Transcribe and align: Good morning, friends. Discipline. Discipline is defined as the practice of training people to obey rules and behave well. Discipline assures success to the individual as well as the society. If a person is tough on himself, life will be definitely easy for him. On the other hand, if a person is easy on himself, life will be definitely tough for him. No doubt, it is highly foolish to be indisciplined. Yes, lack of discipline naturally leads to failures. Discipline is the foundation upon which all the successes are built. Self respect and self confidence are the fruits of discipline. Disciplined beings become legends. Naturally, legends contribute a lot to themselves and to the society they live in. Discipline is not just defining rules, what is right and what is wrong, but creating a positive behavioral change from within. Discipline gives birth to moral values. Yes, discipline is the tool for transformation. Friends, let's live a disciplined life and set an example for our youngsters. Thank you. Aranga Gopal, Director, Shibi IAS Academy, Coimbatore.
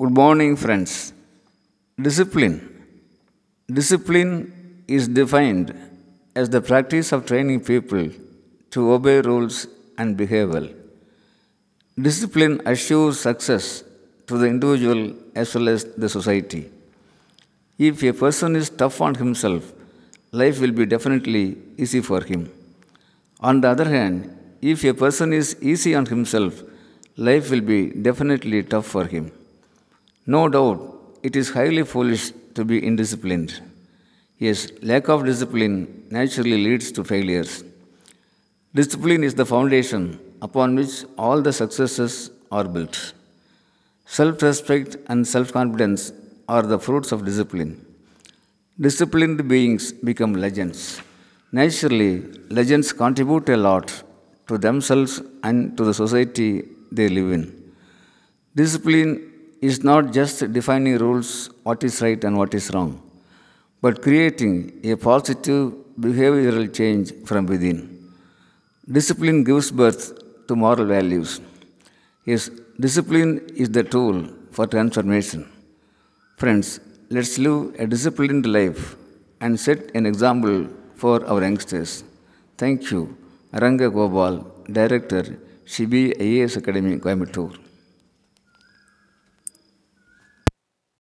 Good 0.00 0.14
morning, 0.16 0.54
friends. 0.54 1.12
Discipline. 2.00 2.56
Discipline 3.78 4.84
is 4.86 5.08
defined 5.08 5.74
as 6.36 6.48
the 6.48 6.60
practice 6.60 7.10
of 7.10 7.26
training 7.26 7.62
people 7.64 8.04
to 8.70 8.92
obey 8.92 9.20
rules 9.22 9.66
and 9.98 10.16
behave 10.16 10.50
well. 10.50 10.68
Discipline 12.00 12.62
assures 12.64 13.18
success 13.18 13.82
to 14.28 14.38
the 14.38 14.46
individual 14.46 15.16
as 15.34 15.52
well 15.56 15.68
as 15.68 15.82
the 15.96 16.08
society. 16.08 16.70
If 17.76 18.04
a 18.04 18.12
person 18.12 18.54
is 18.54 18.70
tough 18.70 19.00
on 19.00 19.16
himself, 19.16 19.72
life 20.30 20.60
will 20.60 20.76
be 20.80 20.86
definitely 20.86 21.58
easy 21.76 22.02
for 22.02 22.20
him. 22.20 22.48
On 23.40 23.60
the 23.60 23.70
other 23.70 23.88
hand, 23.96 24.30
if 24.62 24.84
a 24.84 24.94
person 24.94 25.32
is 25.32 25.56
easy 25.60 25.96
on 25.96 26.06
himself, 26.06 26.62
life 27.16 27.50
will 27.50 27.66
be 27.74 27.90
definitely 27.90 28.62
tough 28.62 28.86
for 28.86 29.04
him. 29.06 29.32
No 30.34 30.46
doubt, 30.46 30.80
it 31.22 31.34
is 31.36 31.48
highly 31.48 31.84
foolish 31.84 32.32
to 32.54 32.62
be 32.62 32.78
indisciplined. 32.88 33.52
Yes, 34.38 34.68
lack 34.82 35.08
of 35.08 35.24
discipline 35.24 36.04
naturally 36.10 36.58
leads 36.66 36.92
to 36.92 37.02
failures. 37.02 37.64
Discipline 38.74 39.24
is 39.24 39.34
the 39.34 39.46
foundation 39.46 40.20
upon 40.42 40.74
which 40.74 41.04
all 41.16 41.40
the 41.40 41.52
successes 41.52 42.30
are 42.52 42.64
built. 42.64 43.14
Self 44.04 44.42
respect 44.42 44.96
and 45.06 45.26
self 45.26 45.50
confidence 45.50 46.12
are 46.46 46.62
the 46.62 46.78
fruits 46.78 47.10
of 47.10 47.24
discipline. 47.24 47.72
Disciplined 48.78 49.48
beings 49.48 49.92
become 49.92 50.34
legends. 50.34 51.00
Naturally, 51.52 52.20
legends 52.50 52.92
contribute 52.92 53.48
a 53.48 53.56
lot 53.56 54.02
to 54.48 54.58
themselves 54.58 55.22
and 55.42 55.74
to 55.78 55.84
the 55.84 55.94
society 55.94 56.50
they 56.92 57.08
live 57.08 57.32
in. 57.32 57.44
Discipline 58.54 59.27
is 59.60 59.82
not 59.82 60.12
just 60.12 60.52
defining 60.52 60.98
rules, 60.98 61.50
what 61.62 61.82
is 61.82 62.00
right 62.00 62.22
and 62.24 62.36
what 62.36 62.54
is 62.54 62.70
wrong, 62.72 63.00
but 63.82 64.02
creating 64.02 64.80
a 64.84 64.96
positive 64.96 65.72
behavioral 65.98 66.72
change 66.72 67.12
from 67.26 67.46
within. 67.46 67.78
Discipline 68.90 69.44
gives 69.44 69.70
birth 69.70 70.02
to 70.46 70.56
moral 70.56 70.86
values. 70.86 71.40
Yes, 72.24 72.50
discipline 72.78 73.32
is 73.56 73.68
the 73.70 73.82
tool 73.82 74.28
for 74.52 74.66
transformation. 74.66 75.50
Friends, 76.36 76.80
let's 77.10 77.38
live 77.38 77.74
a 77.78 77.86
disciplined 77.86 78.46
life 78.46 78.96
and 79.40 79.58
set 79.58 79.90
an 79.94 80.06
example 80.06 80.68
for 80.94 81.24
our 81.26 81.42
youngsters. 81.42 82.04
Thank 82.56 82.90
you. 82.90 83.16
Aranga 83.52 83.92
Gopal, 83.92 84.34
Director, 84.70 85.38
Shibi 85.64 86.14
IAS 86.16 86.56
Academy, 86.56 86.98
Coimbatore. 86.98 87.67